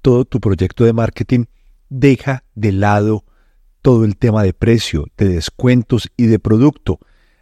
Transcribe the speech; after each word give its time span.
todo 0.00 0.24
tu 0.24 0.40
proyecto 0.40 0.84
de 0.84 0.94
marketing, 0.94 1.44
deja 1.90 2.44
de 2.54 2.72
lado 2.72 3.26
todo 3.82 4.06
el 4.06 4.16
tema 4.16 4.42
de 4.42 4.54
precio, 4.54 5.08
de 5.18 5.28
descuentos 5.28 6.10
y 6.16 6.26
de 6.26 6.38
producto. 6.38 7.00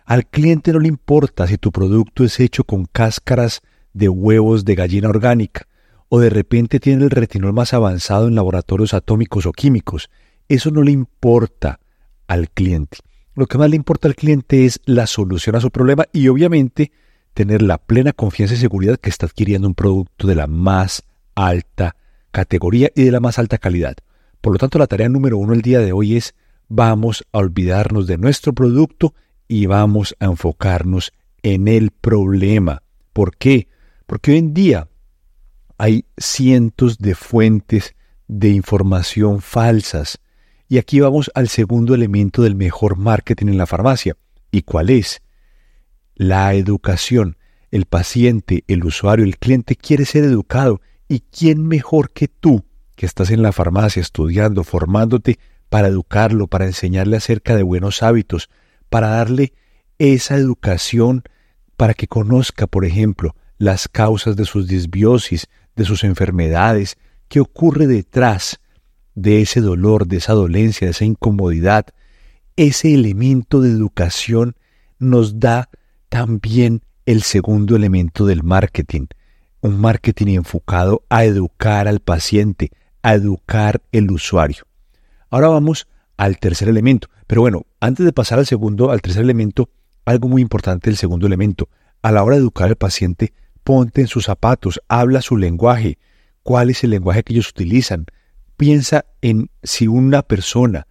Al 0.09 0.25
cliente 0.25 0.73
no 0.73 0.79
le 0.79 0.89
importa 0.89 1.47
si 1.47 1.59
tu 1.59 1.71
producto 1.71 2.25
es 2.25 2.41
hecho 2.41 2.65
con 2.65 2.87
cáscaras 2.87 3.61
de 3.93 4.09
huevos 4.09 4.65
de 4.65 4.75
gallina 4.75 5.11
orgánica 5.11 5.69
o 6.09 6.19
de 6.19 6.31
repente 6.31 6.81
tiene 6.81 7.05
el 7.05 7.11
retinol 7.11 7.53
más 7.53 7.75
avanzado 7.75 8.27
en 8.27 8.35
laboratorios 8.35 8.95
atómicos 8.95 9.45
o 9.45 9.53
químicos. 9.53 10.09
Eso 10.49 10.71
no 10.71 10.83
le 10.83 10.93
importa 10.93 11.81
al 12.27 12.49
cliente. 12.49 13.01
Lo 13.35 13.47
que 13.49 13.59
más 13.59 13.69
le 13.69 13.77
importa 13.77 14.09
al 14.09 14.15
cliente 14.15 14.65
es 14.65 14.81
la 14.87 15.07
solución 15.07 15.57
a 15.57 15.61
su 15.61 15.71
problema 15.71 16.07
y 16.11 16.29
obviamente 16.29 16.91
tener 17.35 17.61
la 17.61 17.77
plena 17.77 18.15
confianza 18.15 18.55
y 18.55 18.57
seguridad 18.57 18.97
que 18.97 19.11
está 19.11 19.27
adquiriendo 19.27 19.69
un 19.69 19.75
producto 19.75 20.27
de 20.27 20.37
la 20.37 20.47
más 20.47 21.03
alta 21.35 21.97
categoría 22.31 22.91
y 22.95 23.05
de 23.05 23.13
la 23.13 23.21
más 23.21 23.39
alta 23.39 23.59
calidad. 23.59 23.99
Por 24.41 24.55
lo 24.55 24.59
tanto, 24.59 24.79
la 24.79 24.87
tarea 24.87 25.11
número 25.11 25.37
uno 25.37 25.53
el 25.53 25.61
día 25.61 25.81
de 25.81 25.93
hoy 25.93 26.17
es 26.17 26.35
vamos 26.67 27.27
a 27.31 27.39
olvidarnos 27.41 28.07
de 28.07 28.17
nuestro 28.17 28.55
producto 28.55 29.13
y 29.49 29.67
vamos 29.67 30.15
a 30.21 30.27
enfocarnos 30.27 31.13
en 31.43 31.67
el 31.67 31.91
problema. 31.91 32.83
¿Por 33.13 33.37
qué? 33.37 33.67
Porque 34.07 34.33
hoy 34.33 34.39
en 34.39 34.55
día 34.55 34.89
hay 35.79 36.05
cientos 36.17 36.99
de 36.99 37.15
fuentes 37.15 37.95
de 38.29 38.51
información 38.51 39.41
falsas. 39.41 40.19
Y 40.69 40.79
aquí 40.79 41.01
vamos 41.01 41.31
al 41.35 41.49
segundo 41.49 41.95
elemento 41.95 42.43
del 42.43 42.55
mejor 42.55 42.99
marketing 42.99 43.47
en 43.49 43.59
la 43.59 43.67
farmacia. 43.67 44.17
¿Y 44.51 44.63
cuál 44.63 44.91
es? 44.91 45.23
La 46.15 46.55
educación. 46.55 47.39
El 47.71 47.87
paciente, 47.87 48.65
el 48.67 48.85
usuario, 48.85 49.25
el 49.25 49.39
cliente 49.39 49.77
quiere 49.77 50.05
ser 50.05 50.25
educado. 50.25 50.81
¿Y 51.09 51.21
quién 51.21 51.67
mejor 51.67 52.11
que 52.11 52.29
tú 52.29 52.65
que 52.97 53.07
estás 53.07 53.31
en 53.31 53.43
la 53.43 53.53
farmacia 53.53 54.01
estudiando, 54.01 54.65
formándote 54.65 55.39
para 55.69 55.89
educarlo, 55.89 56.49
para 56.49 56.67
enseñarle 56.67 57.17
acerca 57.17 57.55
de 57.55 57.63
buenos 57.63 58.03
hábitos, 58.03 58.51
para 58.89 59.09
darle 59.09 59.53
esa 59.99 60.37
educación 60.37 61.23
para 61.77 61.95
que 61.95 62.07
conozca, 62.07 62.67
por 62.67 62.85
ejemplo, 62.85 63.35
las 63.59 63.89
causas 63.89 64.37
de 64.37 64.45
sus 64.45 64.67
disbiosis, 64.67 65.47
de 65.77 65.85
sus 65.85 66.05
enfermedades, 66.05 66.97
qué 67.29 67.41
ocurre 67.41 67.87
detrás 67.87 68.61
de 69.15 69.43
ese 69.43 69.61
dolor, 69.61 70.07
de 70.07 70.19
esa 70.19 70.33
dolencia, 70.33 70.87
de 70.87 70.93
esa 70.93 71.05
incomodidad. 71.05 71.87
Ese 72.57 72.95
elemento 72.95 73.61
de 73.61 73.71
educación 73.71 74.57
nos 74.99 75.39
da 75.39 75.69
también 76.09 76.83
el 77.07 77.23
segundo 77.23 77.77
elemento 77.77 78.27
del 78.27 78.43
marketing, 78.43 79.07
un 79.61 79.81
marketing 79.81 80.37
enfocado 80.37 81.05
a 81.09 81.25
educar 81.25 81.89
al 81.89 82.01
paciente, 82.01 82.71
a 83.03 83.15
educar 83.15 83.83
el 83.93 84.11
usuario. 84.11 84.65
Ahora 85.31 85.49
vamos 85.49 85.89
al 86.17 86.39
tercer 86.39 86.69
elemento. 86.69 87.09
Pero 87.27 87.43
bueno, 87.43 87.67
antes 87.81 88.05
de 88.05 88.13
pasar 88.13 88.39
al 88.39 88.47
segundo, 88.47 88.91
al 88.91 89.01
tercer 89.01 89.23
elemento, 89.23 89.71
algo 90.05 90.29
muy 90.29 90.43
importante 90.43 90.91
del 90.91 90.97
segundo 90.97 91.27
elemento. 91.27 91.69
A 92.03 92.13
la 92.13 92.23
hora 92.23 92.37
de 92.37 92.43
educar 92.43 92.69
al 92.69 92.77
paciente, 92.77 93.33
ponte 93.65 94.01
en 94.01 94.07
sus 94.07 94.25
zapatos, 94.25 94.81
habla 94.89 95.23
su 95.23 95.37
lenguaje, 95.37 95.99
cuál 96.43 96.71
es 96.71 96.83
el 96.85 96.91
lenguaje 96.91 97.23
que 97.23 97.35
ellos 97.35 97.51
utilizan. 97.51 98.07
Piensa 98.57 99.05
en 99.21 99.51
si 99.63 99.87
una 99.87 100.23
persona 100.23 100.87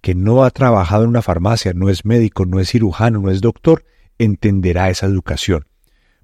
que 0.00 0.14
no 0.14 0.44
ha 0.44 0.50
trabajado 0.50 1.04
en 1.04 1.10
una 1.10 1.22
farmacia, 1.22 1.72
no 1.74 1.88
es 1.88 2.04
médico, 2.04 2.46
no 2.46 2.60
es 2.60 2.70
cirujano, 2.70 3.20
no 3.20 3.30
es 3.30 3.40
doctor, 3.40 3.84
entenderá 4.18 4.90
esa 4.90 5.06
educación. 5.06 5.66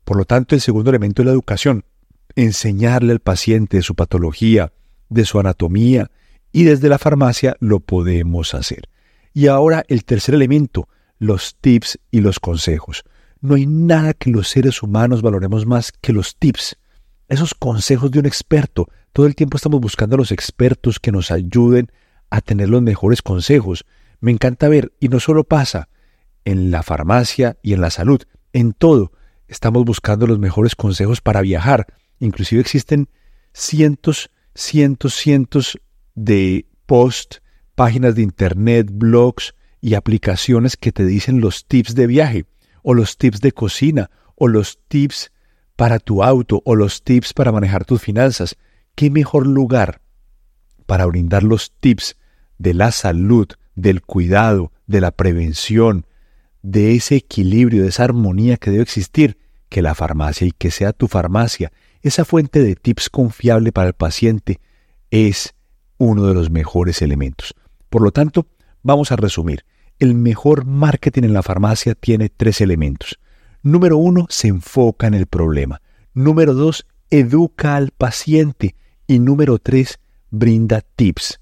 Por 0.05 0.17
lo 0.17 0.25
tanto, 0.25 0.55
el 0.55 0.61
segundo 0.61 0.91
elemento 0.91 1.23
es 1.23 1.27
la 1.27 1.33
educación. 1.33 1.85
Enseñarle 2.37 3.13
al 3.13 3.21
paciente 3.21 3.83
su 3.83 3.95
patología, 3.95 4.73
de 5.09 5.25
su 5.25 5.39
anatomía, 5.39 6.11
y 6.53 6.65
desde 6.65 6.89
la 6.89 6.99
farmacia 6.99 7.57
lo 7.61 7.81
podemos 7.81 8.55
hacer. 8.55 8.89
Y 9.35 9.49
ahora 9.49 9.85
el 9.89 10.05
tercer 10.05 10.35
elemento, 10.35 10.89
los 11.19 11.57
tips 11.61 11.99
y 12.11 12.21
los 12.21 12.41
consejos. 12.41 13.05
No 13.41 13.57
hay 13.57 13.67
nada 13.67 14.15
que 14.15 14.31
los 14.31 14.49
seres 14.49 14.83
humanos 14.83 15.21
valoremos 15.21 15.67
más 15.67 15.93
que 15.93 16.15
los 16.15 16.37
tips, 16.37 16.77
esos 17.29 17.55
consejos 17.55 18.11
de 18.11 18.21
un 18.21 18.27
experto. 18.27 18.89
Todo 19.13 19.27
el 19.27 19.35
tiempo 19.35 19.59
estamos 19.59 19.81
buscando 19.81 20.15
a 20.15 20.19
los 20.19 20.33
expertos 20.33 20.99
que 20.99 21.13
nos 21.13 21.31
ayuden 21.31 21.91
a 22.31 22.41
tener 22.41 22.71
los 22.71 22.81
mejores 22.81 23.21
consejos. 23.21 23.85
Me 24.21 24.31
encanta 24.31 24.69
ver, 24.69 24.93
y 25.01 25.09
no 25.09 25.21
solo 25.21 25.45
pasa 25.45 25.89
en 26.47 26.71
la 26.71 26.83
farmacia 26.83 27.59
y 27.63 27.75
en 27.75 27.83
la 27.83 27.91
salud, 27.91 28.23
en 28.55 28.73
todo. 28.73 29.13
Estamos 29.49 29.85
buscando 29.85 30.27
los 30.27 30.39
mejores 30.39 30.75
consejos 30.75 31.21
para 31.21 31.43
viajar. 31.43 31.87
Inclusive 32.19 32.63
existen 32.63 33.11
cientos 33.53 34.31
cientos, 34.55 35.15
cientos 35.15 35.79
de 36.15 36.67
posts, 36.87 37.43
páginas 37.75 38.15
de 38.15 38.23
internet, 38.23 38.89
blogs 38.91 39.55
y 39.81 39.95
aplicaciones 39.95 40.77
que 40.77 40.93
te 40.93 41.05
dicen 41.05 41.41
los 41.41 41.67
tips 41.67 41.95
de 41.95 42.07
viaje, 42.07 42.47
o 42.83 42.95
los 42.95 43.19
tips 43.19 43.41
de 43.41 43.53
cocina, 43.53 44.11
o 44.35 44.49
los 44.49 44.79
tips 44.89 45.33
para 45.77 45.99
tu 45.99 46.23
auto, 46.23 46.63
o 46.65 46.75
los 46.75 47.03
tips 47.03 47.33
para 47.33 47.53
manejar 47.53 47.85
tus 47.85 48.01
finanzas. 48.01 48.57
¿Qué 48.95 49.11
mejor 49.11 49.47
lugar 49.47 50.01
para 50.87 51.07
brindar 51.07 51.43
los 51.43 51.73
tips 51.81 52.17
de 52.59 52.75
la 52.75 52.93
salud, 52.93 53.49
del 53.75 54.03
cuidado, 54.03 54.73
de 54.87 55.01
la 55.01 55.11
prevención, 55.11 56.07
de 56.63 56.95
ese 56.95 57.17
equilibrio, 57.17 57.83
de 57.83 57.89
esa 57.89 58.05
armonía 58.05 58.57
que 58.57 58.71
debe 58.71 58.83
existir, 58.83 59.39
que 59.69 59.83
la 59.83 59.95
farmacia 59.95 60.47
y 60.47 60.53
que 60.53 60.71
sea 60.71 60.93
tu 60.93 61.09
farmacia 61.09 61.73
esa 62.05 62.27
fuente 62.27 62.63
de 62.63 62.77
tips 62.77 63.09
confiable 63.09 63.73
para 63.73 63.89
el 63.89 63.95
paciente 63.95 64.61
es 65.11 65.55
uno 65.97 66.27
de 66.27 66.35
los 66.35 66.51
mejores 66.51 67.01
elementos. 67.01 67.55
Por 67.95 68.03
lo 68.03 68.11
tanto, 68.11 68.49
vamos 68.83 69.13
a 69.13 69.17
resumir. 69.17 69.65
El 70.01 70.17
mejor 70.17 70.65
marketing 70.65 71.23
en 71.23 71.33
la 71.33 71.45
farmacia 71.45 71.95
tiene 71.95 72.29
tres 72.29 72.61
elementos. 72.61 73.21
Número 73.63 73.99
uno, 73.99 74.27
se 74.31 74.49
enfoca 74.49 75.07
en 75.07 75.15
el 75.15 75.27
problema. 75.27 75.81
Número 76.13 76.55
dos, 76.55 76.89
educa 77.09 77.77
al 77.77 77.93
paciente. 77.93 78.75
Y 79.07 79.21
número 79.21 79.61
tres, 79.61 80.01
brinda 80.33 80.81
tips. 80.81 81.39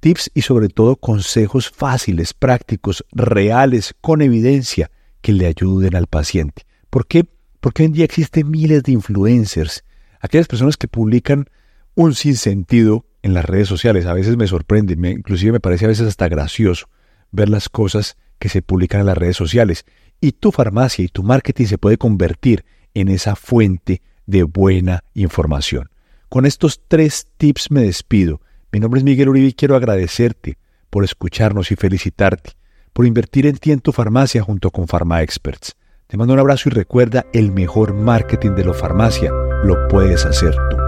Tips 0.00 0.32
y 0.34 0.42
sobre 0.42 0.70
todo 0.70 0.96
consejos 0.96 1.70
fáciles, 1.70 2.34
prácticos, 2.34 3.04
reales, 3.12 3.94
con 4.00 4.22
evidencia 4.22 4.90
que 5.20 5.32
le 5.32 5.46
ayuden 5.46 5.94
al 5.94 6.08
paciente. 6.08 6.66
¿Por 6.90 7.06
qué? 7.06 7.26
Porque 7.60 7.84
hoy 7.84 7.86
en 7.86 7.92
día 7.92 8.04
existen 8.06 8.50
miles 8.50 8.82
de 8.82 8.90
influencers, 8.90 9.84
aquellas 10.18 10.48
personas 10.48 10.76
que 10.76 10.88
publican 10.88 11.48
un 11.94 12.16
sinsentido 12.16 13.06
en 13.22 13.34
las 13.34 13.44
redes 13.44 13.68
sociales. 13.68 14.06
A 14.06 14.14
veces 14.14 14.36
me 14.36 14.46
sorprende, 14.46 14.96
me, 14.96 15.10
inclusive 15.10 15.52
me 15.52 15.60
parece 15.60 15.86
a 15.86 15.88
veces 15.88 16.08
hasta 16.08 16.28
gracioso 16.28 16.88
ver 17.30 17.48
las 17.48 17.68
cosas 17.68 18.16
que 18.38 18.48
se 18.48 18.62
publican 18.62 19.00
en 19.00 19.06
las 19.06 19.18
redes 19.18 19.36
sociales. 19.36 19.84
Y 20.20 20.32
tu 20.32 20.52
farmacia 20.52 21.04
y 21.04 21.08
tu 21.08 21.22
marketing 21.22 21.66
se 21.66 21.78
puede 21.78 21.98
convertir 21.98 22.64
en 22.94 23.08
esa 23.08 23.36
fuente 23.36 24.02
de 24.26 24.42
buena 24.42 25.04
información. 25.14 25.88
Con 26.28 26.46
estos 26.46 26.80
tres 26.88 27.28
tips 27.36 27.70
me 27.70 27.82
despido. 27.82 28.40
Mi 28.70 28.80
nombre 28.80 28.98
es 28.98 29.04
Miguel 29.04 29.28
Uribe 29.28 29.48
y 29.48 29.52
quiero 29.52 29.76
agradecerte 29.76 30.58
por 30.90 31.04
escucharnos 31.04 31.72
y 31.72 31.76
felicitarte 31.76 32.52
por 32.92 33.06
invertir 33.06 33.46
en 33.46 33.56
ti 33.56 33.72
en 33.72 33.80
tu 33.80 33.92
farmacia 33.92 34.42
junto 34.42 34.70
con 34.70 34.86
Pharma 34.86 35.22
Experts. 35.22 35.76
Te 36.06 36.16
mando 36.16 36.34
un 36.34 36.40
abrazo 36.40 36.68
y 36.68 36.72
recuerda, 36.72 37.24
el 37.32 37.52
mejor 37.52 37.94
marketing 37.94 38.50
de 38.50 38.64
la 38.66 38.74
farmacia 38.74 39.30
lo 39.64 39.88
puedes 39.88 40.26
hacer 40.26 40.54
tú. 40.70 40.81